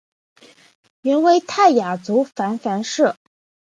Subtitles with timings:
[1.01, 3.15] 原为泰雅族芃芃社。